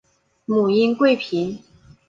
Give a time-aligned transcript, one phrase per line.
[0.45, 1.59] 母殷贵嫔。